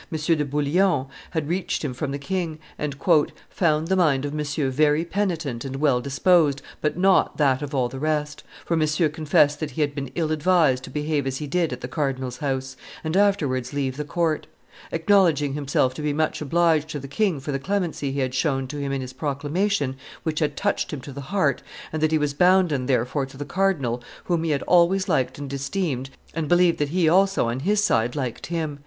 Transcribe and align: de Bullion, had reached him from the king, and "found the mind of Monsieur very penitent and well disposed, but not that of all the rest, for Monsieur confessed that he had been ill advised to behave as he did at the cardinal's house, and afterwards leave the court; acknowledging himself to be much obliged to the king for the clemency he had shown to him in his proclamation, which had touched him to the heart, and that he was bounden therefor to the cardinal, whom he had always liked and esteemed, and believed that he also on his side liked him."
de 0.27 0.43
Bullion, 0.45 1.05
had 1.29 1.47
reached 1.47 1.85
him 1.85 1.93
from 1.93 2.09
the 2.09 2.17
king, 2.17 2.57
and 2.79 2.95
"found 3.51 3.87
the 3.87 3.95
mind 3.95 4.25
of 4.25 4.33
Monsieur 4.33 4.71
very 4.71 5.05
penitent 5.05 5.63
and 5.63 5.75
well 5.75 6.01
disposed, 6.01 6.63
but 6.81 6.97
not 6.97 7.37
that 7.37 7.61
of 7.61 7.75
all 7.75 7.87
the 7.87 7.99
rest, 7.99 8.43
for 8.65 8.75
Monsieur 8.75 9.09
confessed 9.09 9.59
that 9.59 9.69
he 9.69 9.81
had 9.81 9.93
been 9.93 10.09
ill 10.15 10.31
advised 10.31 10.85
to 10.85 10.89
behave 10.89 11.27
as 11.27 11.37
he 11.37 11.45
did 11.45 11.71
at 11.71 11.81
the 11.81 11.87
cardinal's 11.87 12.37
house, 12.37 12.75
and 13.03 13.15
afterwards 13.15 13.73
leave 13.73 13.95
the 13.95 14.03
court; 14.03 14.47
acknowledging 14.91 15.53
himself 15.53 15.93
to 15.93 16.01
be 16.01 16.13
much 16.13 16.41
obliged 16.41 16.89
to 16.89 16.99
the 16.99 17.07
king 17.07 17.39
for 17.39 17.51
the 17.51 17.59
clemency 17.59 18.11
he 18.11 18.21
had 18.21 18.33
shown 18.33 18.65
to 18.67 18.77
him 18.79 18.91
in 18.91 19.01
his 19.01 19.13
proclamation, 19.13 19.95
which 20.23 20.39
had 20.39 20.57
touched 20.57 20.91
him 20.91 20.99
to 20.99 21.11
the 21.13 21.21
heart, 21.29 21.61
and 21.93 22.01
that 22.01 22.11
he 22.11 22.17
was 22.17 22.33
bounden 22.33 22.87
therefor 22.87 23.23
to 23.23 23.37
the 23.37 23.45
cardinal, 23.45 24.01
whom 24.23 24.43
he 24.43 24.49
had 24.49 24.63
always 24.63 25.07
liked 25.07 25.37
and 25.37 25.53
esteemed, 25.53 26.09
and 26.33 26.47
believed 26.49 26.79
that 26.79 26.89
he 26.89 27.07
also 27.07 27.49
on 27.49 27.59
his 27.59 27.83
side 27.83 28.15
liked 28.15 28.47
him." 28.47 28.79